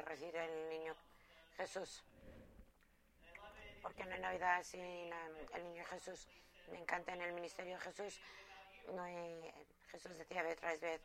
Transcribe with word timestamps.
de 0.00 0.06
recibir 0.06 0.36
el 0.36 0.68
niño 0.68 0.94
Jesús. 1.56 2.02
Porque 3.82 4.04
no 4.04 4.14
hay 4.14 4.20
Navidad 4.20 4.62
sin 4.62 4.80
el 4.80 5.64
niño 5.64 5.84
Jesús. 5.86 6.26
Me 6.70 6.78
encanta 6.78 7.12
en 7.12 7.22
el 7.22 7.32
ministerio 7.32 7.78
Jesús. 7.78 8.20
No 8.94 9.02
hay, 9.02 9.52
Jesús 9.90 10.16
decía 10.16 10.42
vez 10.42 10.56
tras 10.56 10.80
vez, 10.80 11.00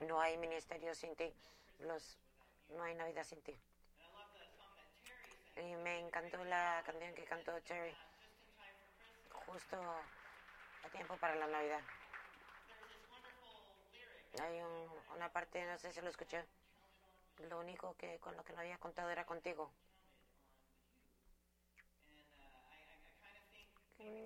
no 0.00 0.20
hay 0.20 0.36
ministerio 0.38 0.94
sin 0.94 1.14
ti. 1.16 1.32
Los, 1.80 2.18
no 2.70 2.82
hay 2.82 2.94
Navidad 2.94 3.24
sin 3.24 3.40
ti. 3.42 3.54
Y 5.56 5.74
me 5.76 5.98
encantó 5.98 6.44
la 6.44 6.82
canción 6.84 7.14
que 7.14 7.24
cantó 7.24 7.58
Cherry 7.60 7.94
justo 9.46 9.76
a 9.80 10.88
tiempo 10.90 11.16
para 11.16 11.34
la 11.34 11.46
Navidad. 11.46 11.80
Hay 14.40 14.60
una 15.16 15.32
parte, 15.32 15.64
no 15.66 15.78
sé 15.78 15.92
si 15.92 16.00
lo 16.00 16.10
escuché, 16.10 16.44
lo 17.48 17.58
único 17.58 17.94
que 17.96 18.18
con 18.18 18.36
lo 18.36 18.44
que 18.44 18.52
no 18.52 18.60
había 18.60 18.78
contado 18.78 19.10
era 19.10 19.24
contigo. 19.24 19.70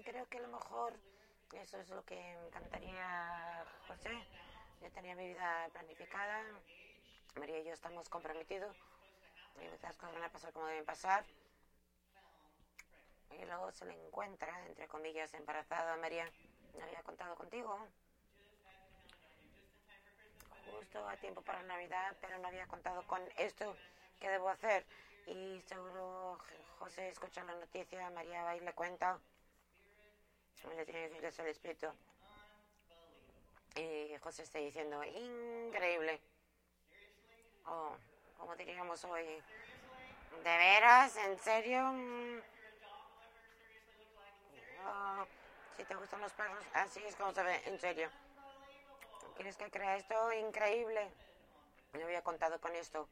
Creo 0.04 0.28
que 0.28 0.38
a 0.38 0.42
lo 0.42 0.48
mejor 0.48 0.98
eso 1.52 1.78
es 1.78 1.88
lo 1.90 2.04
que 2.04 2.16
me 2.16 2.46
encantaría, 2.46 3.64
José. 3.86 4.10
Ya 4.80 4.90
tenía 4.90 5.14
mi 5.14 5.28
vida 5.28 5.68
planificada. 5.72 6.44
María 7.38 7.58
y 7.60 7.64
yo 7.64 7.72
estamos 7.72 8.08
comprometidos. 8.08 8.76
Y 9.60 9.82
las 9.82 9.96
cosas 9.96 10.14
van 10.14 10.24
a 10.24 10.32
pasar 10.32 10.52
como 10.52 10.66
deben 10.66 10.84
pasar. 10.84 11.24
Y 13.30 13.44
luego 13.44 13.70
se 13.70 13.86
le 13.86 13.94
encuentra, 13.94 14.66
entre 14.66 14.88
comillas, 14.88 15.32
embarazada 15.34 15.96
María. 15.96 16.30
No 16.74 16.84
había 16.84 17.02
contado 17.02 17.34
contigo. 17.36 17.88
Justo 20.72 21.06
a 21.06 21.16
tiempo 21.16 21.42
para 21.42 21.62
Navidad, 21.62 22.16
pero 22.20 22.38
no 22.38 22.48
había 22.48 22.66
contado 22.66 23.06
con 23.06 23.20
esto 23.36 23.76
que 24.18 24.28
debo 24.28 24.48
hacer. 24.48 24.84
Y 25.26 25.60
seguro 25.66 26.38
José 26.78 27.08
escucha 27.08 27.44
la 27.44 27.54
noticia, 27.54 28.10
María 28.10 28.42
va 28.42 28.56
y 28.56 28.60
le 28.60 28.72
cuenta. 28.72 29.18
Le 30.76 30.84
tiene 30.86 31.10
que 31.10 31.26
el 31.26 31.46
espíritu. 31.48 31.88
Y 33.74 34.16
José 34.20 34.44
está 34.44 34.58
diciendo, 34.58 35.02
increíble. 35.04 36.20
Oh, 37.66 37.96
como 38.38 38.56
diríamos 38.56 39.04
hoy, 39.04 39.24
¿de 40.44 40.56
veras? 40.56 41.16
¿En 41.16 41.38
serio? 41.38 41.92
Oh, 44.84 45.26
si 45.76 45.84
te 45.84 45.94
gustan 45.94 46.20
los 46.20 46.32
perros, 46.32 46.64
así 46.74 47.02
es 47.04 47.16
como 47.16 47.32
se 47.32 47.42
ve, 47.42 47.62
en 47.66 47.78
serio. 47.78 48.10
¿Quieres 49.42 49.56
que 49.56 49.72
crea 49.72 49.96
esto? 49.96 50.32
Increíble. 50.34 51.10
No 51.94 52.04
había 52.04 52.22
contado 52.22 52.60
con 52.60 52.76
esto. 52.76 53.08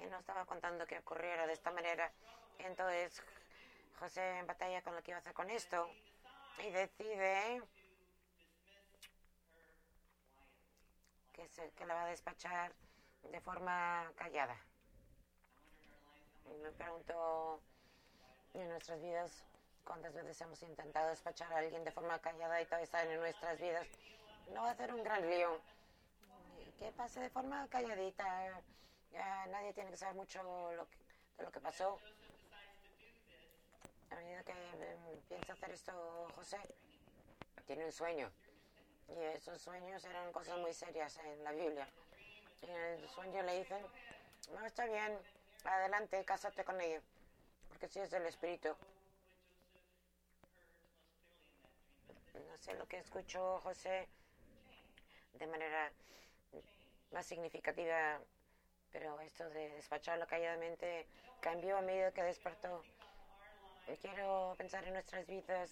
Y 0.00 0.06
no 0.06 0.18
estaba 0.18 0.46
contando 0.46 0.86
que 0.86 0.98
ocurriera 0.98 1.46
de 1.46 1.52
esta 1.52 1.70
manera. 1.70 2.10
Entonces, 2.58 3.22
José 3.98 4.38
en 4.38 4.46
batalla 4.46 4.80
con 4.80 4.94
lo 4.94 5.02
que 5.02 5.10
iba 5.10 5.18
a 5.18 5.20
hacer 5.20 5.34
con 5.34 5.50
esto 5.50 5.90
y 6.66 6.70
decide 6.70 7.62
que, 11.34 11.46
se, 11.48 11.70
que 11.72 11.84
la 11.84 11.92
va 11.92 12.04
a 12.04 12.08
despachar 12.08 12.72
de 13.24 13.40
forma 13.42 14.10
callada. 14.16 14.56
Y 16.46 16.56
me 16.56 16.72
pregunto 16.72 17.60
en 18.54 18.66
nuestras 18.70 18.98
vidas 19.02 19.44
cuántas 19.84 20.14
veces 20.14 20.40
hemos 20.40 20.62
intentado 20.62 21.10
despachar 21.10 21.52
a 21.52 21.58
alguien 21.58 21.84
de 21.84 21.92
forma 21.92 22.18
callada 22.20 22.62
y 22.62 22.64
todavía 22.64 22.84
están 22.84 23.10
en 23.10 23.20
nuestras 23.20 23.60
vidas. 23.60 23.86
No 24.54 24.62
va 24.62 24.70
a 24.70 24.74
ser 24.74 24.92
un 24.94 25.02
gran 25.02 25.28
lío. 25.28 25.60
Que 26.78 26.92
pase 26.92 27.20
de 27.20 27.30
forma 27.30 27.66
calladita. 27.68 28.62
Ya 29.12 29.46
nadie 29.46 29.72
tiene 29.72 29.90
que 29.90 29.96
saber 29.96 30.14
mucho 30.14 30.42
lo 30.42 30.86
de 31.38 31.44
lo 31.44 31.52
que 31.52 31.60
pasó. 31.60 31.98
A 34.10 34.14
medida 34.16 34.42
que 34.42 34.54
piensa 35.28 35.52
hacer 35.52 35.70
esto 35.70 35.92
José, 36.34 36.58
tiene 37.66 37.84
un 37.84 37.92
sueño. 37.92 38.30
Y 39.08 39.22
esos 39.36 39.60
sueños 39.60 40.04
eran 40.04 40.32
cosas 40.32 40.58
muy 40.58 40.72
serias 40.72 41.18
en 41.18 41.44
la 41.44 41.52
Biblia. 41.52 41.88
Y 42.62 42.66
en 42.66 42.76
el 42.76 43.08
sueño 43.08 43.42
le 43.42 43.58
dicen, 43.58 43.84
no, 44.52 44.64
está 44.66 44.84
bien, 44.86 45.18
adelante, 45.64 46.24
cásate 46.24 46.64
con 46.64 46.80
ella. 46.80 47.00
Porque 47.68 47.88
si 47.88 48.00
es 48.00 48.10
del 48.10 48.26
Espíritu. 48.26 48.74
No 52.34 52.56
sé 52.56 52.74
lo 52.74 52.86
que 52.86 52.98
escuchó 52.98 53.60
José 53.60 54.08
de 55.38 55.46
manera 55.46 55.90
más 57.12 57.26
significativa, 57.26 58.18
pero 58.92 59.20
esto 59.20 59.48
de 59.50 59.70
despacharlo 59.70 60.26
calladamente 60.26 61.06
cambió 61.40 61.78
a 61.78 61.82
medida 61.82 62.12
que 62.12 62.22
despertó. 62.22 62.82
Quiero 64.00 64.54
pensar 64.58 64.84
en 64.84 64.92
nuestras 64.92 65.26
vidas, 65.26 65.70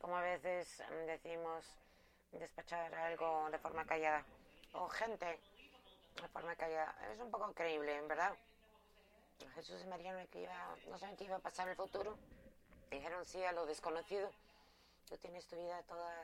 como 0.00 0.16
a 0.16 0.22
veces 0.22 0.82
decimos, 1.06 1.64
despachar 2.32 2.94
algo 2.94 3.50
de 3.50 3.58
forma 3.58 3.84
callada. 3.84 4.24
O 4.72 4.88
gente 4.88 5.26
de 5.26 6.28
forma 6.28 6.56
callada. 6.56 6.94
Es 7.12 7.20
un 7.20 7.30
poco 7.30 7.52
creíble, 7.52 8.00
verdad. 8.02 8.34
Jesús 9.54 9.82
y 9.82 9.86
María 9.86 10.12
no, 10.12 10.40
iba, 10.40 10.76
no 10.88 10.98
saben 10.98 11.16
qué 11.16 11.24
iba 11.24 11.36
a 11.36 11.40
pasar 11.40 11.66
en 11.66 11.70
el 11.72 11.76
futuro. 11.76 12.16
Dijeron 12.90 13.24
sí 13.24 13.42
a 13.44 13.52
lo 13.52 13.66
desconocido. 13.66 14.30
Tú 15.08 15.16
tienes 15.18 15.46
tu 15.46 15.56
vida 15.56 15.82
toda 15.82 16.14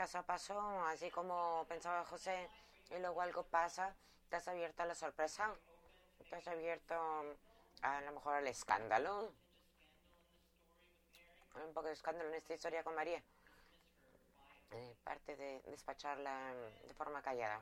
paso 0.00 0.16
a 0.16 0.22
paso, 0.22 0.58
así 0.86 1.10
como 1.10 1.66
pensaba 1.68 2.06
José, 2.06 2.48
y 2.88 2.98
luego 3.00 3.20
algo 3.20 3.42
pasa, 3.42 3.94
has 4.30 4.48
abierto 4.48 4.82
a 4.82 4.86
la 4.86 4.94
sorpresa, 4.94 5.54
has 6.32 6.48
abierto 6.48 6.94
a 7.82 8.00
lo 8.00 8.12
mejor 8.12 8.36
al 8.36 8.46
escándalo, 8.46 9.30
un 11.54 11.74
poco 11.74 11.88
de 11.88 11.92
escándalo 11.92 12.30
en 12.30 12.36
esta 12.36 12.54
historia 12.54 12.82
con 12.82 12.94
María. 12.94 13.22
Eh, 14.70 14.96
parte 15.04 15.36
de 15.36 15.60
despacharla 15.66 16.54
de 16.86 16.94
forma 16.94 17.20
callada. 17.20 17.60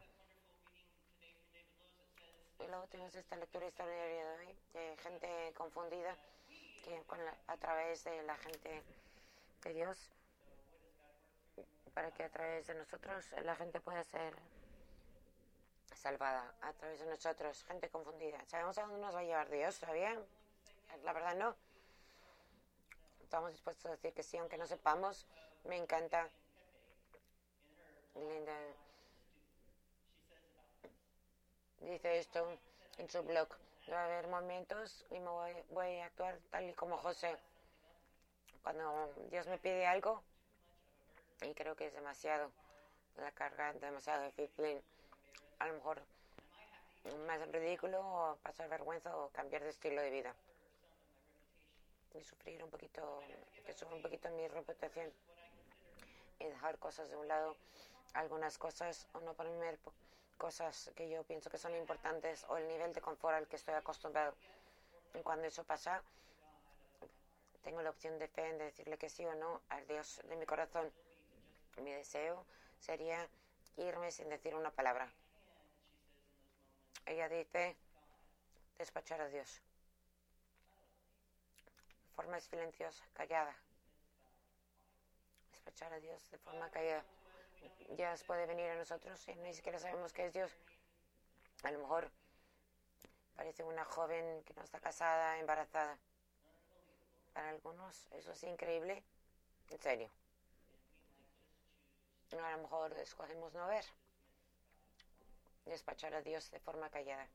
Y 2.60 2.68
luego 2.68 2.86
tenemos 2.86 3.16
esta 3.16 3.34
lectura 3.34 3.66
extraordinaria 3.66 4.24
de 4.24 4.46
hoy, 4.46 4.56
de 4.74 4.96
gente 4.98 5.52
confundida, 5.56 6.16
que 6.84 7.02
a 7.48 7.56
través 7.56 8.04
de 8.04 8.22
la 8.22 8.36
gente 8.36 8.84
de 9.64 9.74
Dios, 9.74 10.12
para 11.98 12.12
que 12.12 12.22
a 12.22 12.28
través 12.28 12.64
de 12.68 12.76
nosotros 12.76 13.26
la 13.42 13.56
gente 13.56 13.80
pueda 13.80 14.04
ser 14.04 14.32
salvada, 15.96 16.54
a 16.60 16.72
través 16.74 17.00
de 17.00 17.06
nosotros, 17.06 17.64
gente 17.64 17.88
confundida. 17.88 18.38
¿Sabemos 18.46 18.78
a 18.78 18.82
dónde 18.82 19.00
nos 19.00 19.16
va 19.16 19.18
a 19.18 19.24
llevar 19.24 19.50
Dios 19.50 19.80
todavía? 19.80 20.16
La 21.02 21.12
verdad 21.12 21.34
no 21.34 21.56
estamos 23.20 23.50
dispuestos 23.50 23.86
a 23.86 23.96
decir 23.96 24.12
que 24.12 24.22
sí, 24.22 24.36
aunque 24.36 24.56
no 24.56 24.64
sepamos. 24.68 25.26
Me 25.64 25.76
encanta. 25.76 26.28
Linda 28.14 28.56
dice 31.80 32.18
esto 32.18 32.60
en 32.98 33.10
su 33.10 33.24
blog. 33.24 33.48
Va 33.90 34.02
a 34.02 34.04
haber 34.04 34.28
momentos 34.28 35.04
y 35.10 35.18
me 35.18 35.30
voy, 35.30 35.52
voy 35.70 35.98
a 35.98 36.06
actuar 36.06 36.38
tal 36.52 36.70
y 36.70 36.74
como 36.74 36.96
José. 36.98 37.36
Cuando 38.62 39.12
Dios 39.32 39.48
me 39.48 39.58
pide 39.58 39.84
algo, 39.84 40.22
y 41.42 41.54
creo 41.54 41.76
que 41.76 41.86
es 41.86 41.94
demasiado, 41.94 42.50
la 43.16 43.30
carga 43.32 43.72
demasiado 43.74 44.24
difícil, 44.24 44.82
a 45.58 45.66
lo 45.66 45.74
mejor 45.74 46.02
más 47.26 47.40
ridículo, 47.48 48.00
o 48.00 48.36
pasar 48.36 48.68
vergüenza 48.68 49.16
o 49.16 49.30
cambiar 49.30 49.62
de 49.62 49.70
estilo 49.70 50.00
de 50.02 50.10
vida 50.10 50.34
y 52.14 52.24
sufrir 52.24 52.62
un 52.62 52.70
poquito, 52.70 53.22
que 53.64 53.72
sufra 53.72 53.94
un 53.94 54.02
poquito 54.02 54.28
mi 54.30 54.48
reputación 54.48 55.12
y 56.38 56.44
dejar 56.44 56.78
cosas 56.78 57.10
de 57.10 57.16
un 57.16 57.28
lado, 57.28 57.56
algunas 58.14 58.58
cosas 58.58 59.06
o 59.12 59.20
no 59.20 59.34
ponerme 59.34 59.78
cosas 60.36 60.92
que 60.94 61.08
yo 61.08 61.22
pienso 61.24 61.50
que 61.50 61.58
son 61.58 61.74
importantes 61.74 62.44
o 62.48 62.56
el 62.56 62.68
nivel 62.68 62.92
de 62.92 63.00
confort 63.00 63.36
al 63.36 63.48
que 63.48 63.56
estoy 63.56 63.74
acostumbrado. 63.74 64.34
Y 65.14 65.22
cuando 65.22 65.46
eso 65.46 65.64
pasa, 65.64 66.02
tengo 67.62 67.82
la 67.82 67.90
opción 67.90 68.18
de 68.18 68.28
fe 68.28 68.48
en 68.48 68.58
decirle 68.58 68.96
que 68.98 69.08
sí 69.08 69.24
o 69.26 69.34
no 69.34 69.60
al 69.68 69.86
Dios 69.86 70.20
de 70.28 70.36
mi 70.36 70.46
corazón. 70.46 70.90
Mi 71.82 71.92
deseo 71.92 72.44
sería 72.78 73.28
irme 73.76 74.10
sin 74.10 74.28
decir 74.28 74.54
una 74.54 74.70
palabra. 74.70 75.12
Ella 77.06 77.28
dice, 77.28 77.76
despachar 78.78 79.20
a 79.20 79.28
Dios 79.28 79.62
forma 82.18 82.40
silenciosa, 82.40 83.04
callada. 83.14 83.54
Despachar 85.52 85.92
a 85.92 86.00
Dios 86.00 86.28
de 86.32 86.38
forma 86.38 86.68
callada. 86.68 87.04
Dios 87.90 88.24
puede 88.24 88.44
venir 88.44 88.68
a 88.70 88.74
nosotros 88.74 89.16
y 89.28 89.36
ni 89.36 89.54
siquiera 89.54 89.78
sabemos 89.78 90.12
que 90.12 90.26
es 90.26 90.32
Dios. 90.32 90.50
A 91.62 91.70
lo 91.70 91.78
mejor 91.78 92.10
parece 93.36 93.62
una 93.62 93.84
joven 93.84 94.42
que 94.42 94.52
no 94.54 94.64
está 94.64 94.80
casada, 94.80 95.38
embarazada. 95.38 95.96
Para 97.34 97.50
algunos 97.50 98.08
eso 98.10 98.32
es 98.32 98.42
increíble. 98.42 99.04
En 99.70 99.78
serio. 99.78 100.10
A 102.32 102.50
lo 102.52 102.58
mejor 102.58 102.92
escogemos 102.98 103.52
no 103.54 103.66
ver. 103.66 103.84
despachar 105.64 106.14
a 106.14 106.22
Dios 106.22 106.50
de 106.50 106.60
forma 106.60 106.88
callada. 106.88 107.26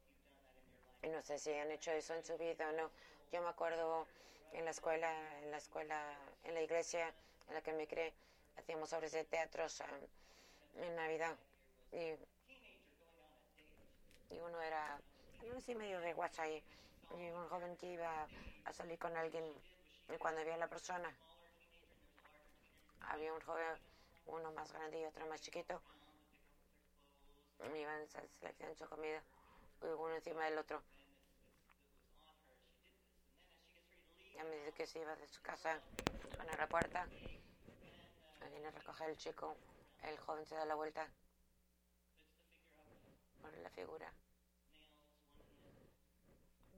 Y 1.04 1.08
no 1.08 1.22
sé 1.22 1.38
si 1.38 1.54
han 1.54 1.72
hecho 1.72 1.92
eso 1.92 2.14
en 2.14 2.24
su 2.24 2.38
vida 2.38 2.70
o 2.70 2.72
no. 2.72 2.90
Yo 3.32 3.42
me 3.42 3.50
acuerdo 3.50 4.08
en 4.54 4.66
la 4.66 4.72
escuela, 4.72 5.12
en 5.42 5.52
la 5.52 5.58
escuela, 5.58 6.18
en 6.44 6.54
la 6.54 6.62
iglesia 6.62 7.14
en 7.48 7.56
la 7.56 7.62
que 7.62 7.74
me 7.74 7.88
creé, 7.88 8.14
hacíamos 8.58 8.94
obras 8.94 9.12
de 9.12 9.24
teatros 9.26 9.82
en 10.76 10.96
Navidad. 10.96 11.36
Y, 11.92 12.16
y 14.34 14.40
uno 14.40 14.62
era, 14.62 15.00
no 15.52 15.62
sé, 15.62 15.76
medio 15.76 16.00
de 16.00 16.14
guacha 16.14 16.48
y, 16.48 16.64
un 17.12 17.48
joven 17.48 17.78
que 17.78 17.94
iba 17.94 18.28
a 18.66 18.74
salir 18.74 18.98
con 18.98 19.16
alguien 19.16 19.46
y 19.46 20.18
cuando 20.18 20.42
había 20.42 20.58
la 20.58 20.68
persona, 20.68 21.14
había 23.02 23.32
un 23.32 23.42
joven, 23.42 23.68
uno 24.26 24.52
más 24.52 24.72
grande 24.72 25.02
y 25.02 25.06
otro 25.06 25.26
más 25.28 25.42
chiquito, 25.42 25.82
iban 27.76 28.08
seleccionando 28.08 28.76
su 28.76 28.90
comida, 28.90 29.22
uno 29.82 30.16
encima 30.16 30.46
del 30.46 30.58
otro. 30.58 30.82
Y 34.34 34.38
a 34.38 34.44
medida 34.44 34.72
que 34.72 34.88
se 34.88 35.00
iba 35.00 35.16
de 35.16 35.28
su 35.28 35.42
casa, 35.42 35.80
suena 36.36 36.56
la 36.58 36.68
puerta, 36.68 37.08
viene 38.52 38.68
a 38.68 38.72
recoger 38.72 39.10
el 39.10 39.18
chico, 39.18 39.56
el 40.04 40.18
joven 40.20 40.46
se 40.46 40.56
da 40.56 40.66
la 40.66 40.76
vuelta, 40.76 41.08
pone 43.42 43.58
la 43.62 43.70
figura, 43.70 44.12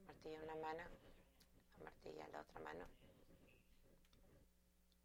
martilla 0.08 0.42
una 0.44 0.56
mano, 0.56 0.84
martilla 1.84 2.28
la 2.28 2.42
otra 2.42 2.60
mano, 2.62 2.86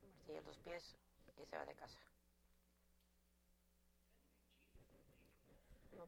martilla 0.03 0.41
los 0.43 0.59
pies 0.59 0.97
y 1.39 1.47
se 1.47 1.57
va 1.57 1.65
de 1.65 1.75
casa. 1.75 2.10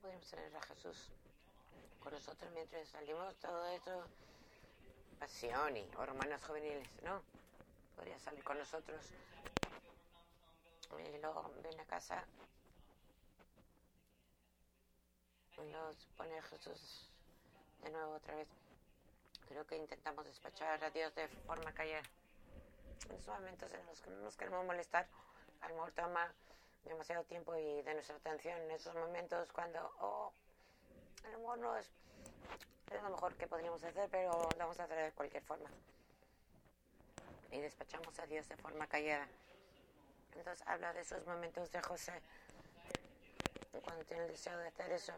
No 0.03 0.09
podemos 0.09 0.31
tener 0.31 0.57
a 0.57 0.63
Jesús 0.63 1.11
con 2.03 2.13
nosotros 2.13 2.51
mientras 2.53 2.89
salimos 2.89 3.37
todo 3.37 3.65
esto, 3.69 4.05
pasión 5.21 5.77
y 5.77 5.89
hormonas 5.97 6.45
juveniles, 6.45 6.89
¿no? 7.05 7.23
Podría 7.95 8.19
salir 8.19 8.43
con 8.43 8.59
nosotros 8.59 9.01
y 10.99 11.19
luego 11.19 11.53
viene 11.63 11.83
a 11.83 11.87
casa 11.87 12.25
y 15.57 15.61
nos 15.71 15.95
pone 16.17 16.37
a 16.37 16.43
Jesús 16.43 17.09
de 17.85 17.91
nuevo 17.91 18.15
otra 18.15 18.35
vez. 18.35 18.49
Creo 19.47 19.65
que 19.69 19.77
intentamos 19.77 20.25
despachar 20.25 20.83
a 20.83 20.91
Dios 20.91 21.15
de 21.15 21.29
forma 21.29 21.73
callada. 21.73 22.03
En 23.09 23.15
esos 23.15 23.29
momentos 23.29 23.73
en 23.73 23.87
los 23.87 24.01
que 24.01 24.11
no 24.11 24.17
nos 24.23 24.37
queremos 24.37 24.67
molestar, 24.67 25.07
a 25.61 25.69
lo 25.69 25.75
mejor 25.77 25.93
toma 25.93 26.35
demasiado 26.85 27.25
tiempo 27.25 27.57
y 27.57 27.83
de 27.83 27.95
nuestra 27.95 28.17
atención 28.17 28.61
en 28.63 28.71
esos 28.73 28.95
momentos 28.95 29.51
cuando, 29.53 29.81
oh, 30.01 30.33
lo 31.31 31.39
mejor 31.39 31.59
no 31.59 31.77
es, 31.77 31.91
es 32.91 33.03
lo 33.03 33.11
mejor 33.11 33.35
que 33.37 33.47
podríamos 33.47 33.83
hacer, 33.83 34.09
pero 34.11 34.33
lo 34.33 34.59
vamos 34.59 34.79
a 34.81 34.85
hacer 34.85 35.05
de 35.05 35.13
cualquier 35.13 35.43
forma. 35.43 35.71
Y 37.51 37.61
despachamos 37.61 38.19
a 38.19 38.27
Dios 38.27 38.49
de 38.49 38.57
forma 38.57 38.87
callada. 38.87 39.29
Entonces 40.35 40.67
habla 40.67 40.93
de 40.93 41.01
esos 41.01 41.27
momentos 41.27 41.71
de 41.71 41.83
José, 41.83 42.21
cuando 43.85 44.05
tiene 44.05 44.25
el 44.25 44.31
deseo 44.31 44.57
de 44.59 44.69
hacer 44.69 44.91
eso, 44.93 45.13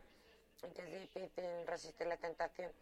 y 0.63 0.73
que 0.73 0.83
es 0.83 1.01
difícil 1.01 1.67
resistir 1.67 2.07
la 2.07 2.17
tentación, 2.17 2.73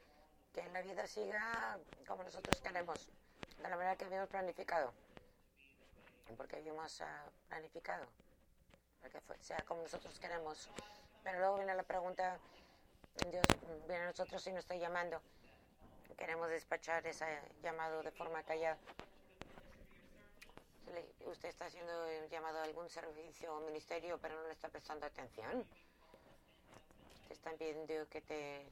que 0.52 0.67
la 0.70 0.82
vida 0.82 1.06
siga 1.06 1.78
como 2.06 2.23
nosotros 2.23 2.61
queremos, 2.61 3.08
de 3.58 3.69
la 3.69 3.76
manera 3.76 3.96
que 3.96 4.05
habíamos 4.05 4.28
planificado, 4.28 4.93
porque 6.37 6.56
habíamos 6.56 7.00
uh, 7.00 7.05
planificado, 7.49 8.06
que 9.10 9.20
sea 9.43 9.58
como 9.66 9.82
nosotros 9.82 10.19
queremos. 10.19 10.69
Pero 11.22 11.38
luego 11.38 11.56
viene 11.56 11.75
la 11.75 11.82
pregunta, 11.82 12.38
Dios 13.31 13.44
viene 13.87 14.04
a 14.04 14.06
nosotros 14.06 14.46
y 14.46 14.50
nos 14.50 14.60
está 14.60 14.76
llamando. 14.76 15.20
Queremos 16.16 16.49
despachar 16.49 17.06
ese 17.06 17.26
llamado 17.62 18.02
de 18.02 18.10
forma 18.10 18.43
callada 18.43 18.78
usted 21.26 21.49
está 21.49 21.66
haciendo 21.66 21.93
llamado 22.31 22.58
a 22.58 22.64
algún 22.64 22.88
servicio 22.88 23.54
o 23.54 23.60
ministerio, 23.60 24.19
pero 24.20 24.40
no 24.40 24.46
le 24.46 24.52
está 24.52 24.69
prestando 24.69 25.06
atención. 25.06 25.64
Te 27.28 27.34
están 27.34 27.56
pidiendo 27.56 28.08
que 28.08 28.20
te 28.20 28.66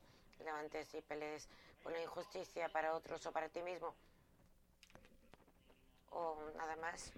levantes 0.45 0.95
y 0.95 1.01
pelees 1.01 1.49
por 1.83 1.93
la 1.93 2.03
injusticia 2.03 2.69
para 2.69 2.95
otros 2.95 3.25
o 3.27 3.33
para 3.33 3.49
ti 3.49 3.63
mismo. 3.63 3.95
O 6.11 6.37
nada 6.57 6.77
más 6.77 7.13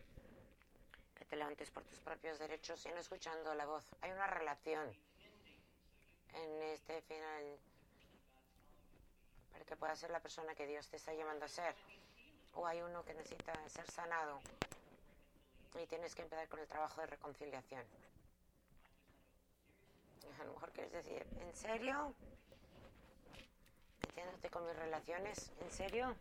te 1.32 1.36
levantes 1.36 1.70
por 1.70 1.82
tus 1.84 1.98
propios 2.00 2.38
derechos 2.38 2.84
y 2.84 2.90
no 2.90 2.98
escuchando 2.98 3.54
la 3.54 3.64
voz. 3.64 3.86
Hay 4.02 4.10
una 4.10 4.26
relación 4.26 4.86
en 6.34 6.62
este 6.64 7.00
final 7.00 7.58
para 9.50 9.64
que 9.64 9.74
puedas 9.74 9.98
ser 9.98 10.10
la 10.10 10.20
persona 10.20 10.54
que 10.54 10.66
Dios 10.66 10.86
te 10.88 10.98
está 10.98 11.14
llamando 11.14 11.46
a 11.46 11.48
ser. 11.48 11.74
O 12.52 12.66
hay 12.66 12.82
uno 12.82 13.02
que 13.02 13.14
necesita 13.14 13.54
ser 13.66 13.90
sanado 13.90 14.42
y 15.82 15.86
tienes 15.86 16.14
que 16.14 16.20
empezar 16.20 16.46
con 16.50 16.60
el 16.60 16.68
trabajo 16.68 17.00
de 17.00 17.06
reconciliación. 17.06 17.82
A 20.38 20.44
lo 20.44 20.52
mejor 20.52 20.70
quieres 20.72 20.92
decir, 20.92 21.26
¿en 21.40 21.56
serio? 21.56 22.12
Metiéndote 24.06 24.50
con 24.50 24.66
mis 24.66 24.76
relaciones, 24.76 25.50
¿en 25.62 25.70
serio? 25.70 26.14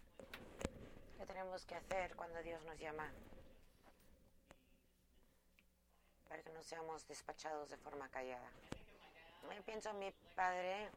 ¿Qué 1.17 1.25
tenemos 1.25 1.65
que 1.65 1.75
hacer 1.75 2.15
cuando 2.15 2.41
Dios 2.41 2.63
nos 2.63 2.79
llama? 2.79 3.11
Para 6.31 6.43
que 6.43 6.49
no 6.51 6.63
seamos 6.63 7.05
despachados 7.09 7.69
de 7.69 7.75
forma 7.75 8.07
callada. 8.07 8.49
Me 9.49 9.61
pienso 9.63 9.89
en 9.89 9.99
mi 9.99 10.11
padre 10.33 10.89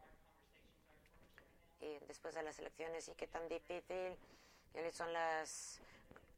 y 1.80 1.98
después 2.06 2.36
de 2.36 2.44
las 2.44 2.56
elecciones 2.60 3.08
y 3.08 3.14
qué 3.14 3.26
tan 3.26 3.48
difícil 3.48 4.16
son 4.92 5.12
las 5.12 5.80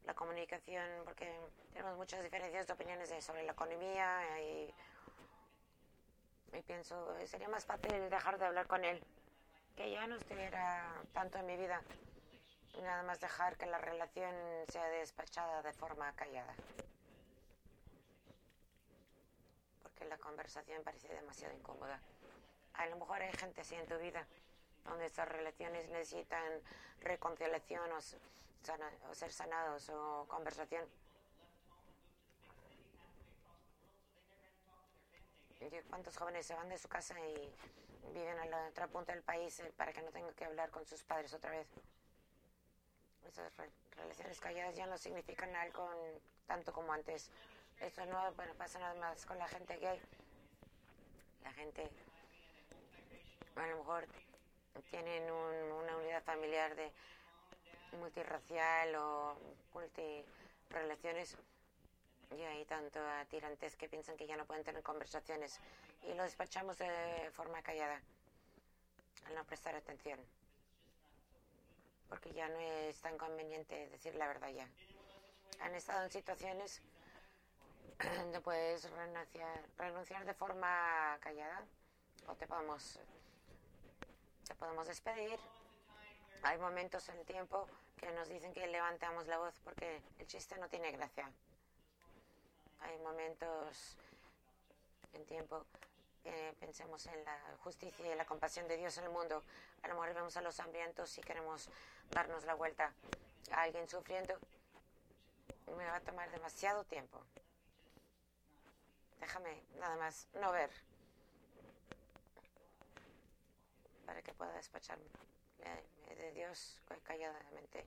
la 0.07 0.15
comunicación, 0.15 0.89
porque 1.05 1.31
tenemos 1.75 1.95
muchas 1.99 2.23
diferencias 2.23 2.67
de 2.67 2.73
opiniones 2.73 3.13
sobre 3.23 3.43
la 3.43 3.53
economía 3.53 4.41
y, 4.41 4.73
pienso, 6.67 7.15
sería 7.27 7.49
más 7.49 7.67
fácil 7.67 8.09
dejar 8.09 8.39
de 8.39 8.47
hablar 8.47 8.67
con 8.67 8.83
él, 8.83 9.05
que 9.77 9.91
ya 9.91 10.07
no 10.07 10.17
estuviera 10.17 11.03
tanto 11.13 11.37
en 11.37 11.47
mi 11.47 11.57
vida, 11.59 11.83
nada 12.81 13.03
más 13.03 13.21
dejar 13.21 13.59
que 13.59 13.67
la 13.67 13.77
relación 13.77 14.35
sea 14.69 14.87
despachada 14.87 15.61
de 15.61 15.75
forma 15.75 16.11
callada. 16.15 16.55
Porque 19.97 20.11
la 20.11 20.19
conversación 20.19 20.83
parece 20.85 21.09
demasiado 21.09 21.55
incómoda. 21.55 21.99
A 22.75 22.85
lo 22.87 22.97
mejor 22.97 23.23
hay 23.23 23.33
gente 23.33 23.63
así 23.63 23.77
en 23.77 23.87
tu 23.87 23.97
vida, 23.97 24.27
donde 24.85 25.07
estas 25.07 25.27
relaciones 25.27 25.89
necesitan 25.89 26.61
reconciliación 27.01 27.91
o 27.93 27.99
o 29.09 29.15
ser 29.15 29.33
sanados 29.33 29.89
o 29.91 30.27
conversación. 30.29 30.85
¿Cuántos 35.89 36.17
jóvenes 36.19 36.45
se 36.45 36.55
van 36.55 36.69
de 36.69 36.77
su 36.77 36.89
casa 36.89 37.19
y 37.21 37.55
viven 38.13 38.39
a 38.39 38.45
la 38.45 38.69
otra 38.69 38.89
punta 38.89 39.13
del 39.15 39.23
país 39.23 39.61
eh, 39.61 39.73
para 39.77 39.93
que 39.93 40.03
no 40.03 40.11
tengan 40.11 40.35
que 40.35 40.45
hablar 40.45 40.71
con 40.71 40.85
sus 40.85 41.03
padres 41.05 41.33
otra 41.33 41.53
vez? 41.53 41.69
Esas 43.27 43.53
relaciones 43.97 44.41
calladas 44.41 44.77
ya 44.77 44.87
no 44.87 44.99
significan 44.99 45.55
algo 45.57 45.89
tanto 46.47 46.73
como 46.73 46.93
antes. 46.93 47.31
Esto 47.81 48.05
no 48.07 48.33
bueno, 48.33 48.55
pasa 48.55 48.79
nada 48.79 48.95
más 48.95 49.25
con 49.27 49.39
la 49.39 49.49
gente 49.49 49.77
gay. 49.77 50.01
La 51.45 51.53
gente 51.53 51.89
a 53.57 53.67
lo 53.67 53.77
mejor 53.79 54.07
tienen 54.91 55.31
una 55.31 55.97
unidad 55.97 56.23
familiar 56.23 56.75
de 56.75 56.93
multirracial 57.99 58.95
o 58.97 59.37
multirelaciones 59.73 61.37
y 62.37 62.43
hay 62.43 62.65
tanto 62.65 63.01
tirantes 63.31 63.77
que 63.77 63.89
piensan 63.89 64.17
que 64.17 64.27
ya 64.27 64.37
no 64.37 64.45
pueden 64.45 64.65
tener 64.65 64.83
conversaciones 64.83 65.61
y 66.03 66.15
lo 66.15 66.25
despachamos 66.25 66.77
de 66.79 67.31
forma 67.33 67.63
callada 67.63 68.01
al 69.27 69.35
no 69.35 69.45
prestar 69.45 69.75
atención 69.75 70.21
porque 72.09 72.33
ya 72.33 72.49
no 72.49 72.59
es 72.59 73.01
tan 73.01 73.17
conveniente 73.19 73.89
decir 73.89 74.15
la 74.15 74.27
verdad 74.27 74.51
ya. 74.51 74.69
Han 75.61 75.75
estado 75.75 76.05
en 76.05 76.11
situaciones 76.11 76.83
donde 77.99 78.41
puedes 78.45 78.91
renunciar, 78.91 79.65
renunciar 79.79 80.25
de 80.25 80.35
forma 80.35 81.19
callada 81.21 81.65
o 82.27 82.35
te 82.35 82.47
podemos, 82.47 82.99
te 84.47 84.55
podemos 84.55 84.87
despedir 84.87 85.39
hay 86.43 86.59
momentos 86.59 87.09
en 87.09 87.19
el 87.19 87.27
tiempo 87.27 87.67
que 87.97 88.11
nos 88.13 88.29
dicen 88.29 88.53
que 88.53 88.67
levantamos 88.69 89.27
la 89.27 89.39
voz 89.39 89.59
porque 89.65 90.01
el 90.19 90.27
chiste 90.27 90.57
no 90.59 90.69
tiene 90.69 90.93
gracia. 90.93 91.29
Hay 92.81 92.97
momentos 92.99 93.97
en 95.13 95.25
tiempo 95.27 95.67
que 96.23 96.55
pensemos 96.61 97.05
en 97.07 97.25
la 97.25 97.37
justicia 97.65 98.13
y 98.13 98.17
la 98.17 98.25
compasión 98.25 98.69
de 98.69 98.77
Dios 98.77 98.97
en 98.99 99.05
el 99.05 99.11
mundo. 99.11 99.43
A 99.83 99.89
lo 99.89 99.95
mejor 99.95 100.15
vemos 100.15 100.37
a 100.37 100.41
los 100.41 100.61
hambrientos 100.61 101.19
y 101.19 101.21
queremos 101.21 101.69
darnos 102.11 102.45
la 102.45 102.55
vuelta 102.55 102.93
a 103.51 103.63
alguien 103.63 103.89
sufriendo. 103.89 104.39
Me 105.77 105.85
va 105.85 105.97
a 105.97 106.01
tomar 106.01 106.31
demasiado 106.31 106.85
tiempo. 106.85 107.21
Déjame 109.21 109.63
nada 109.79 109.97
más 109.97 110.29
no 110.35 110.53
ver 110.53 110.71
despacharme 114.57 115.05
de 116.17 116.33
Dios 116.33 116.81
calladamente. 117.05 117.87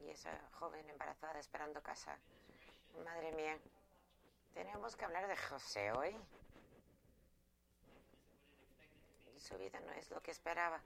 Y 0.00 0.10
esa 0.10 0.30
joven 0.58 0.88
embarazada 0.88 1.38
esperando 1.38 1.82
casa. 1.82 2.18
Madre 3.04 3.32
mía, 3.32 3.58
tenemos 4.54 4.96
que 4.96 5.04
hablar 5.04 5.28
de 5.28 5.36
José 5.36 5.92
hoy. 5.92 6.16
Su 9.38 9.56
vida 9.58 9.80
no 9.80 9.92
es 9.92 10.10
lo 10.10 10.20
que 10.22 10.30
esperaba. 10.30 10.80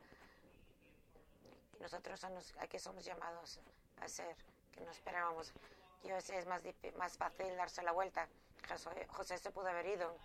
Y 1.78 1.82
nosotros 1.82 2.20
somos, 2.20 2.54
aquí 2.58 2.78
somos 2.78 3.04
llamados 3.04 3.60
a 4.00 4.08
ser 4.08 4.36
que 4.72 4.80
no 4.80 4.90
esperábamos. 4.90 5.52
Y 6.02 6.10
a 6.10 6.14
veces 6.14 6.36
es 6.38 6.46
más, 6.46 6.62
más 6.96 7.16
fácil 7.16 7.56
darse 7.56 7.82
la 7.82 7.92
vuelta. 7.92 8.28
José, 8.68 9.06
José 9.08 9.38
se 9.38 9.50
pudo 9.50 9.68
haber 9.68 9.86
ido 9.86 10.16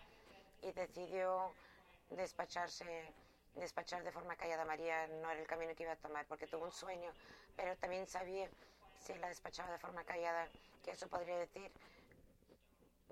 y 0.61 0.71
decidió 0.71 1.51
despacharse 2.09 3.13
despachar 3.55 4.03
de 4.03 4.11
forma 4.11 4.35
callada. 4.35 4.65
María 4.65 5.07
no 5.07 5.29
era 5.29 5.39
el 5.39 5.47
camino 5.47 5.75
que 5.75 5.83
iba 5.83 5.93
a 5.93 5.97
tomar 5.97 6.25
porque 6.25 6.47
tuvo 6.47 6.65
un 6.65 6.71
sueño, 6.71 7.11
pero 7.55 7.75
también 7.77 8.07
sabía 8.07 8.49
si 8.99 9.13
la 9.15 9.27
despachaba 9.27 9.71
de 9.71 9.79
forma 9.79 10.03
callada 10.03 10.47
que 10.83 10.91
eso 10.91 11.07
podría 11.07 11.37
decir 11.37 11.71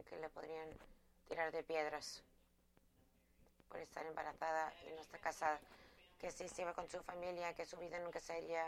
que 0.07 0.17
le 0.17 0.29
podrían 0.29 0.67
tirar 1.27 1.51
de 1.51 1.61
piedras 1.63 2.23
por 3.69 3.79
estar 3.79 4.05
embarazada 4.05 4.73
y 4.87 4.91
no 4.93 5.01
estar 5.01 5.19
casada, 5.19 5.59
que 6.19 6.31
si 6.31 6.49
se 6.49 6.63
iba 6.63 6.73
con 6.73 6.89
su 6.89 7.01
familia, 7.03 7.53
que 7.53 7.65
su 7.65 7.77
vida 7.77 7.99
nunca 7.99 8.19
sería 8.19 8.65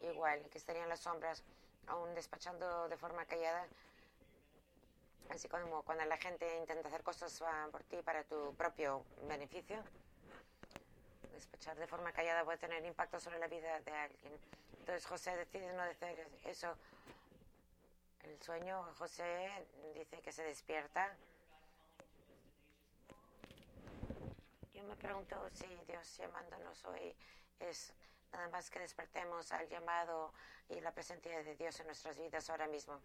igual, 0.00 0.40
que 0.50 0.58
estaría 0.58 0.82
en 0.82 0.88
las 0.88 1.00
sombras, 1.00 1.44
aún 1.86 2.12
despachando 2.14 2.88
de 2.88 2.96
forma 2.96 3.24
callada, 3.26 3.66
así 5.30 5.48
como 5.48 5.82
cuando 5.82 6.04
la 6.04 6.16
gente 6.16 6.56
intenta 6.58 6.88
hacer 6.88 7.02
cosas 7.02 7.42
por 7.70 7.82
ti 7.84 8.02
para 8.02 8.24
tu 8.24 8.54
propio 8.54 9.04
beneficio 9.28 9.82
despachar 11.40 11.78
de 11.78 11.86
forma 11.86 12.12
callada 12.12 12.44
puede 12.44 12.58
tener 12.58 12.84
impacto 12.84 13.18
sobre 13.18 13.38
la 13.38 13.46
vida 13.46 13.80
de 13.80 13.92
alguien. 13.92 14.32
Entonces 14.80 15.06
José 15.06 15.34
decide 15.36 15.72
no 15.72 15.84
decir 15.84 16.28
eso. 16.44 16.76
El 18.24 18.40
sueño, 18.42 18.82
José 18.98 19.66
dice 19.94 20.20
que 20.20 20.32
se 20.32 20.42
despierta. 20.42 21.16
Yo 24.74 24.84
me 24.84 24.94
pregunto 24.96 25.36
si 25.54 25.66
Dios 25.86 26.16
llamándonos 26.18 26.84
hoy 26.84 27.14
es 27.58 27.92
nada 28.32 28.48
más 28.48 28.70
que 28.70 28.78
despertemos 28.78 29.50
al 29.52 29.66
llamado 29.68 30.32
y 30.68 30.80
la 30.80 30.92
presencia 30.92 31.42
de 31.42 31.56
Dios 31.56 31.80
en 31.80 31.86
nuestras 31.86 32.18
vidas 32.18 32.50
ahora 32.50 32.66
mismo. 32.68 33.00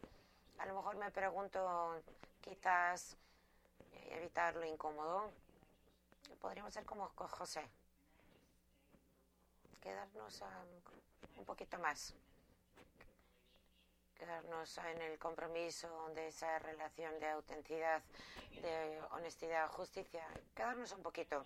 A 0.57 0.65
lo 0.65 0.75
mejor 0.75 0.95
me 0.97 1.11
pregunto, 1.11 2.01
quizás 2.41 3.17
evitar 4.09 4.55
lo 4.55 4.65
incómodo. 4.65 5.31
Podríamos 6.39 6.73
ser 6.73 6.85
como 6.85 7.07
José 7.09 7.67
quedarnos 9.85 10.43
un 11.37 11.45
poquito 11.45 11.77
más, 11.77 12.15
quedarnos 14.17 14.79
en 14.79 14.99
el 14.99 15.19
compromiso 15.19 16.09
de 16.15 16.27
esa 16.29 16.57
relación 16.57 17.19
de 17.19 17.29
autenticidad, 17.29 18.01
de 18.63 18.99
honestidad, 19.11 19.69
justicia, 19.69 20.25
quedarnos 20.55 20.91
un 20.91 21.03
poquito. 21.03 21.45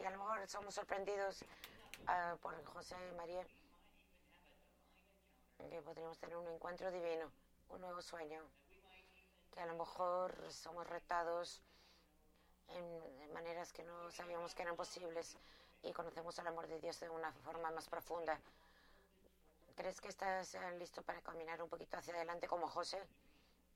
Y 0.00 0.04
a 0.04 0.10
lo 0.10 0.18
mejor 0.18 0.46
somos 0.48 0.72
sorprendidos 0.74 1.44
ah, 2.06 2.36
por 2.40 2.64
José 2.64 2.94
y 3.10 3.16
María, 3.16 3.44
que 5.58 5.82
podríamos 5.82 6.16
tener 6.18 6.36
un 6.36 6.46
encuentro 6.46 6.92
divino, 6.92 7.28
un 7.72 7.80
nuevo 7.80 8.02
sueño, 8.02 8.42
que 9.50 9.60
a 9.60 9.66
lo 9.66 9.74
mejor 9.74 10.34
somos 10.52 10.86
retados 10.86 11.62
en 12.68 13.32
maneras 13.32 13.72
que 13.72 13.82
no 13.82 14.10
sabíamos 14.10 14.54
que 14.54 14.62
eran 14.62 14.76
posibles 14.76 15.36
y 15.82 15.92
conocemos 15.92 16.38
el 16.38 16.46
amor 16.46 16.66
de 16.68 16.78
Dios 16.80 17.00
de 17.00 17.08
una 17.08 17.32
forma 17.32 17.70
más 17.70 17.88
profunda. 17.88 18.38
¿Crees 19.74 20.00
que 20.00 20.08
estás 20.08 20.54
eh, 20.54 20.78
listo 20.78 21.02
para 21.02 21.20
caminar 21.22 21.62
un 21.62 21.68
poquito 21.68 21.96
hacia 21.96 22.14
adelante 22.14 22.46
como 22.46 22.68
José 22.68 23.02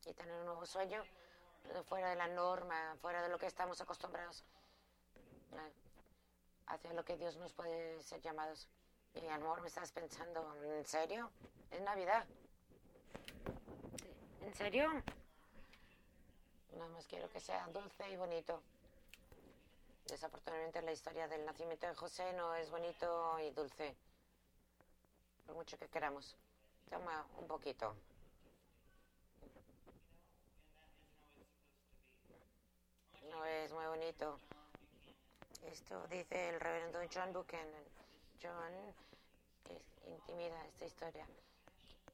y 0.05 0.13
tener 0.13 0.35
un 0.41 0.45
nuevo 0.45 0.67
sueño 0.67 1.03
fuera 1.87 2.11
de 2.11 2.17
la 2.17 2.29
norma, 2.29 2.97
fuera 3.01 3.23
de 3.23 3.29
lo 3.29 3.39
que 3.39 3.47
estamos 3.47 3.81
acostumbrados, 3.81 4.45
eh, 5.53 5.73
hacia 6.67 6.93
lo 6.93 7.05
que 7.05 7.17
Dios 7.17 7.37
nos 7.37 7.53
puede 7.55 8.03
ser 8.03 8.21
llamados? 8.21 8.69
Y 9.15 9.27
amor, 9.29 9.63
me 9.63 9.69
estás 9.69 9.91
pensando, 9.93 10.55
¿en 10.63 10.85
serio? 10.85 11.31
¿Es 11.71 11.81
Navidad? 11.81 12.27
¿En 14.47 14.55
serio? 14.55 14.89
Nada 16.77 16.89
más 16.91 17.05
quiero 17.09 17.29
que 17.29 17.41
sea 17.41 17.67
dulce 17.67 18.09
y 18.09 18.17
bonito. 18.17 18.63
Desafortunadamente 20.07 20.81
la 20.83 20.93
historia 20.93 21.27
del 21.27 21.45
nacimiento 21.45 21.89
de 21.89 21.97
José 21.97 22.33
no 22.35 22.55
es 22.55 22.71
bonito 22.71 23.41
y 23.41 23.51
dulce, 23.51 23.97
por 25.45 25.57
mucho 25.57 25.77
que 25.77 25.89
queramos. 25.89 26.37
Toma 26.89 27.27
un 27.39 27.49
poquito. 27.49 27.97
No 33.29 33.45
es 33.47 33.73
muy 33.73 33.87
bonito. 33.87 34.39
Esto 35.65 36.07
dice 36.07 36.51
el 36.51 36.61
reverendo 36.61 37.01
John 37.13 37.33
Buchanan. 37.33 37.85
John 38.41 38.73
intimida 40.07 40.65
esta 40.67 40.87
historia. 40.87 41.27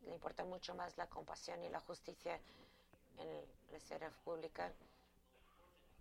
Le 0.06 0.14
importa 0.14 0.44
mucho 0.44 0.74
más 0.74 0.96
la 0.96 1.06
compasión 1.06 1.62
y 1.62 1.68
la 1.68 1.80
justicia 1.80 2.38
en 3.18 3.28
la 3.70 3.76
esfera 3.76 4.10
pública 4.24 4.72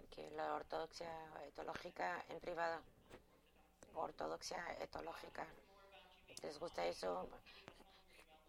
que 0.10 0.30
la 0.32 0.56
ortodoxia 0.56 1.10
etológica 1.48 2.24
en 2.30 2.40
privado. 2.40 2.82
Ortodoxia 3.96 4.78
etológica. 4.80 5.46
¿Les 6.44 6.60
gusta 6.60 6.86
eso? 6.86 7.28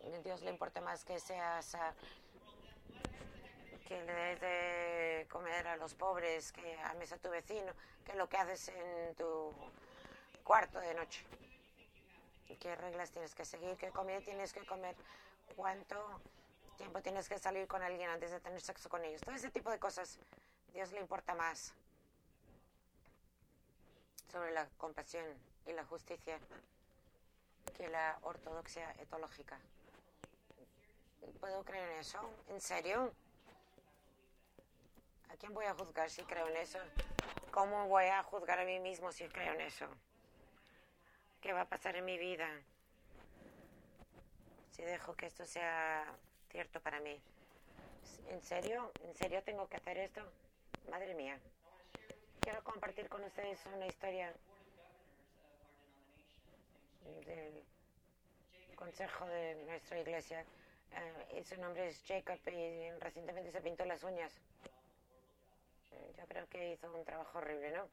A 0.04 0.18
Dios 0.18 0.42
le 0.42 0.50
importa 0.50 0.80
más 0.80 1.04
que 1.04 1.20
seas 1.20 1.76
que 3.86 4.02
le 4.02 4.12
des 4.12 4.40
de 4.40 5.26
comer 5.30 5.66
a 5.66 5.76
los 5.76 5.94
pobres, 5.94 6.52
que 6.52 6.78
ames 6.80 7.12
a 7.12 7.18
tu 7.18 7.28
vecino, 7.28 7.72
que 8.04 8.14
lo 8.14 8.28
que 8.28 8.36
haces 8.36 8.68
en 8.68 9.14
tu 9.14 9.52
cuarto 10.42 10.80
de 10.80 10.94
noche. 10.94 11.24
¿Qué 12.60 12.76
reglas 12.76 13.10
tienes 13.10 13.34
que 13.34 13.44
seguir? 13.44 13.76
¿Qué 13.76 13.90
comida 13.90 14.20
tienes 14.20 14.52
que 14.52 14.64
comer? 14.64 14.94
¿Cuánto 15.56 16.20
tiempo 16.76 17.00
tienes 17.02 17.28
que 17.28 17.38
salir 17.38 17.66
con 17.66 17.82
alguien 17.82 18.10
antes 18.10 18.30
de 18.30 18.40
tener 18.40 18.60
sexo 18.60 18.88
con 18.88 19.04
ellos? 19.04 19.20
Todo 19.20 19.34
ese 19.34 19.50
tipo 19.50 19.70
de 19.70 19.78
cosas. 19.78 20.18
Dios 20.72 20.90
le 20.92 21.00
importa 21.00 21.34
más 21.34 21.74
sobre 24.30 24.52
la 24.52 24.66
compasión 24.78 25.24
y 25.66 25.72
la 25.72 25.84
justicia 25.84 26.38
que 27.76 27.88
la 27.88 28.18
ortodoxia 28.22 28.90
etológica. 28.98 29.58
¿Puedo 31.40 31.62
creer 31.64 31.90
en 31.90 31.98
eso? 31.98 32.18
¿En 32.48 32.60
serio? 32.60 33.12
¿A 35.28 35.36
quién 35.36 35.52
voy 35.54 35.66
a 35.66 35.74
juzgar 35.74 36.08
si 36.10 36.22
creo 36.22 36.48
en 36.48 36.56
eso? 36.56 36.78
¿Cómo 37.50 37.88
voy 37.88 38.06
a 38.06 38.22
juzgar 38.22 38.58
a 38.58 38.64
mí 38.64 38.80
mismo 38.80 39.12
si 39.12 39.28
creo 39.28 39.52
en 39.54 39.60
eso? 39.60 39.86
¿Qué 41.40 41.52
va 41.52 41.62
a 41.62 41.68
pasar 41.68 41.96
en 41.96 42.04
mi 42.04 42.16
vida 42.16 42.48
si 44.72 44.82
dejo 44.82 45.14
que 45.14 45.26
esto 45.26 45.44
sea 45.44 46.04
cierto 46.50 46.80
para 46.80 47.00
mí? 47.00 47.20
¿En 48.28 48.42
serio? 48.42 48.90
¿En 49.04 49.14
serio 49.14 49.42
tengo 49.42 49.68
que 49.68 49.76
hacer 49.76 49.98
esto? 49.98 50.22
Madre 50.90 51.14
mía. 51.14 51.38
Quiero 52.40 52.64
compartir 52.64 53.08
con 53.08 53.22
ustedes 53.22 53.60
una 53.66 53.86
historia 53.86 54.32
del 57.26 57.62
consejo 58.74 59.26
de 59.26 59.54
nuestra 59.66 60.00
iglesia. 60.00 60.44
Eh, 61.30 61.44
su 61.44 61.60
nombre 61.60 61.88
es 61.88 62.02
Jacob 62.06 62.38
y 62.46 62.90
recientemente 62.98 63.52
se 63.52 63.60
pintó 63.60 63.84
las 63.84 64.02
uñas. 64.02 64.32
Yo 66.18 66.26
creo 66.26 66.48
que 66.48 66.72
hizo 66.72 66.92
un 66.92 67.04
trabajo 67.04 67.38
horrible, 67.38 67.70
¿no? 67.70 67.86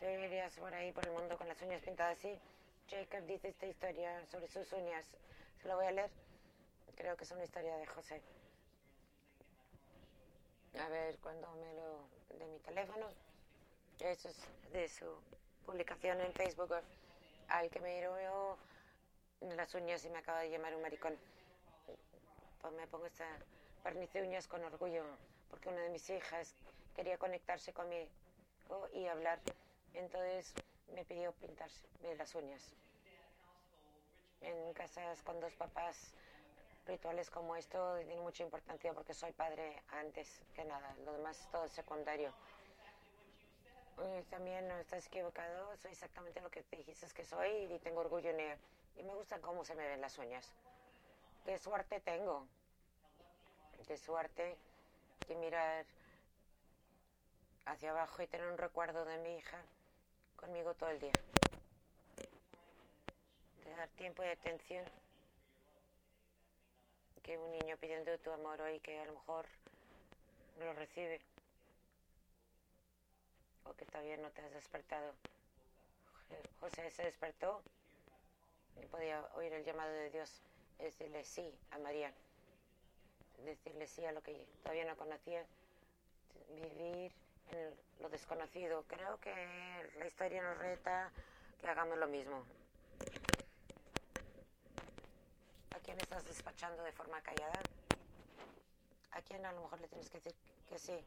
Tú 0.00 0.06
irías 0.06 0.54
por 0.56 0.74
ahí 0.74 0.92
por 0.92 1.06
el 1.06 1.12
mundo 1.12 1.36
con 1.36 1.48
las 1.48 1.60
uñas 1.62 1.82
pintadas 1.82 2.18
así. 2.18 2.38
Jacob 2.90 3.26
dice 3.26 3.48
esta 3.48 3.66
historia 3.66 4.24
sobre 4.26 4.48
sus 4.48 4.72
uñas. 4.72 5.06
Se 5.60 5.68
lo 5.68 5.76
voy 5.76 5.86
a 5.86 5.92
leer. 5.92 6.10
Creo 6.96 7.16
que 7.16 7.24
es 7.24 7.30
una 7.30 7.44
historia 7.44 7.76
de 7.76 7.86
José 7.86 8.22
a 10.78 10.88
ver 10.88 11.18
cuando 11.18 11.50
me 11.56 11.74
lo 11.74 12.08
de 12.38 12.46
mi 12.46 12.58
teléfono. 12.60 13.08
Eso 13.98 14.28
es 14.28 14.36
de 14.72 14.88
su 14.88 15.06
publicación 15.66 16.20
en 16.20 16.32
Facebook 16.32 16.74
al 17.48 17.70
que 17.70 17.80
me 17.80 17.96
miró 17.96 18.56
las 19.40 19.74
uñas 19.74 20.04
y 20.04 20.10
me 20.10 20.18
acaba 20.18 20.40
de 20.40 20.50
llamar 20.50 20.74
un 20.74 20.82
maricón. 20.82 21.16
Pues 22.60 22.72
me 22.74 22.86
pongo 22.86 23.06
esta 23.06 23.26
barniz 23.82 24.12
de 24.12 24.22
uñas 24.22 24.46
con 24.46 24.62
orgullo 24.64 25.04
porque 25.50 25.68
una 25.68 25.80
de 25.82 25.90
mis 25.90 26.08
hijas 26.10 26.54
quería 26.94 27.18
conectarse 27.18 27.72
conmigo 27.72 28.08
y 28.92 29.06
hablar. 29.06 29.40
Entonces 29.94 30.54
me 30.94 31.04
pidió 31.04 31.32
pintarse 31.32 31.86
las 32.16 32.34
uñas. 32.34 32.62
En 34.40 34.72
casas 34.72 35.22
con 35.22 35.40
dos 35.40 35.54
papás 35.54 36.14
rituales 36.86 37.28
como 37.30 37.54
esto 37.56 37.96
tienen 37.96 38.20
mucha 38.20 38.42
importancia 38.42 38.92
porque 38.94 39.12
soy 39.12 39.32
padre 39.32 39.82
antes 39.90 40.40
que 40.54 40.64
nada. 40.64 40.94
Lo 41.04 41.12
demás 41.12 41.38
es 41.40 41.50
todo 41.50 41.68
secundario. 41.68 42.32
Y 43.98 44.22
también 44.24 44.68
no 44.68 44.78
estás 44.78 45.06
equivocado, 45.06 45.76
soy 45.76 45.90
exactamente 45.90 46.40
lo 46.40 46.50
que 46.50 46.62
te 46.62 46.76
dijiste 46.76 47.06
que 47.14 47.24
soy 47.24 47.50
y 47.72 47.78
tengo 47.80 48.00
orgullo 48.00 48.30
en 48.30 48.40
ella. 48.40 48.58
Y 48.96 49.02
me 49.02 49.14
gusta 49.14 49.40
cómo 49.40 49.64
se 49.64 49.74
me 49.74 49.86
ven 49.88 50.00
las 50.00 50.16
uñas. 50.18 50.52
Qué 51.44 51.58
suerte 51.58 52.00
tengo. 52.00 52.46
Qué 53.86 53.96
suerte 53.96 54.56
de 55.26 55.34
mirar 55.36 55.84
hacia 57.66 57.90
abajo 57.90 58.22
y 58.22 58.26
tener 58.26 58.46
un 58.48 58.58
recuerdo 58.58 59.04
de 59.04 59.18
mi 59.18 59.36
hija 59.36 59.62
conmigo 60.38 60.72
todo 60.74 60.90
el 60.90 61.00
día. 61.00 61.12
De 63.64 63.70
dar 63.76 63.88
tiempo 63.90 64.24
y 64.24 64.28
atención. 64.28 64.84
Que 67.22 67.36
un 67.36 67.50
niño 67.52 67.76
pidiendo 67.76 68.16
tu 68.18 68.30
amor 68.30 68.60
hoy 68.62 68.80
que 68.80 68.98
a 68.98 69.04
lo 69.04 69.12
mejor 69.12 69.46
no 70.58 70.64
lo 70.64 70.72
recibe. 70.72 71.20
O 73.64 73.74
que 73.74 73.84
todavía 73.84 74.16
no 74.16 74.30
te 74.30 74.40
has 74.40 74.52
despertado. 74.52 75.12
José 76.60 76.90
se 76.90 77.02
despertó 77.04 77.62
y 78.82 78.86
podía 78.86 79.24
oír 79.34 79.52
el 79.52 79.64
llamado 79.64 79.92
de 79.92 80.10
Dios. 80.10 80.40
Decirle 80.78 81.24
sí 81.24 81.52
a 81.70 81.78
María. 81.78 82.12
Decirle 83.44 83.86
sí 83.86 84.04
a 84.04 84.12
lo 84.12 84.22
que 84.22 84.46
todavía 84.62 84.84
no 84.86 84.96
conocía. 84.96 85.44
Vivir 86.50 87.12
lo 88.00 88.08
desconocido. 88.08 88.84
Creo 88.86 89.18
que 89.20 89.34
la 89.98 90.06
historia 90.06 90.42
nos 90.42 90.58
reta 90.58 91.10
que 91.60 91.68
hagamos 91.68 91.98
lo 91.98 92.06
mismo. 92.06 92.44
¿A 95.70 95.78
quién 95.80 95.98
estás 96.00 96.24
despachando 96.24 96.82
de 96.82 96.92
forma 96.92 97.20
callada? 97.22 97.60
¿A 99.12 99.22
quién 99.22 99.44
a 99.44 99.52
lo 99.52 99.62
mejor 99.62 99.80
le 99.80 99.88
tienes 99.88 100.08
que 100.10 100.18
decir 100.18 100.34
que 100.68 100.78
sí? 100.78 101.04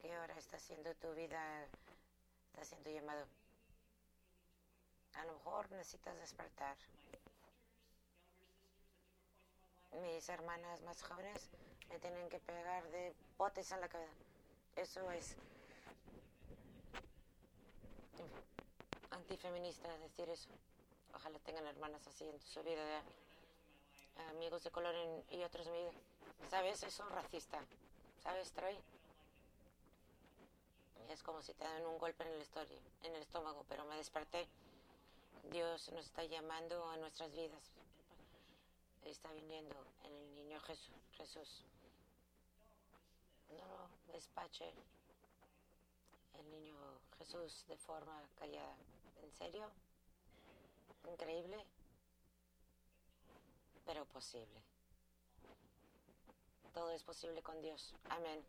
¿Qué 0.00 0.18
hora 0.18 0.34
está 0.38 0.58
siendo 0.58 0.94
tu 0.94 1.12
vida? 1.14 1.64
Está 2.52 2.64
siendo 2.64 2.90
llamado. 2.90 3.26
A 5.14 5.24
lo 5.24 5.32
mejor 5.32 5.70
necesitas 5.72 6.16
despertar. 6.18 6.76
Mis 10.02 10.28
hermanas 10.28 10.82
más 10.82 11.02
jóvenes 11.02 11.48
me 11.88 11.98
tienen 11.98 12.28
que 12.28 12.38
pegar 12.40 12.88
de 12.90 13.14
botes 13.38 13.70
en 13.72 13.80
la 13.80 13.88
cabeza. 13.88 14.12
Eso 14.76 15.10
es 15.10 15.36
antifeminista 19.10 19.88
decir 19.98 20.28
eso. 20.28 20.50
Ojalá 21.14 21.38
tengan 21.40 21.66
hermanas 21.66 22.06
así 22.06 22.28
en 22.28 22.38
su 22.40 22.62
vida, 22.62 23.02
amigos 24.30 24.62
de 24.64 24.70
color 24.70 24.94
en, 24.94 25.24
y 25.30 25.42
otros 25.42 25.66
medios. 25.68 25.94
¿Sabes? 26.50 26.82
Eso 26.82 27.04
es 27.04 27.10
racista. 27.10 27.64
¿Sabes, 28.22 28.52
Troy? 28.52 28.78
Es 31.10 31.22
como 31.22 31.40
si 31.42 31.54
te 31.54 31.64
dan 31.64 31.86
un 31.86 31.98
golpe 31.98 32.24
en 32.24 32.30
el, 32.30 32.46
en 33.04 33.14
el 33.14 33.22
estómago, 33.22 33.64
pero 33.68 33.84
me 33.84 33.96
desperté. 33.96 34.46
Dios 35.50 35.90
nos 35.92 36.06
está 36.06 36.24
llamando 36.24 36.88
a 36.88 36.96
nuestras 36.96 37.32
vidas. 37.34 37.72
Está 39.04 39.32
viniendo 39.32 39.76
en 40.04 40.12
el 40.12 40.34
niño 40.34 40.60
Jesús. 40.60 40.94
Jesús. 41.16 41.64
No 43.50 43.88
despache 44.12 44.72
el 46.38 46.50
niño 46.50 46.76
Jesús 47.18 47.64
de 47.68 47.76
forma 47.76 48.28
callada. 48.38 48.76
¿En 49.22 49.32
serio? 49.32 49.70
Increíble, 51.10 51.64
pero 53.84 54.04
posible. 54.06 54.60
Todo 56.74 56.90
es 56.90 57.02
posible 57.02 57.42
con 57.42 57.60
Dios. 57.62 57.94
Amén. 58.10 58.44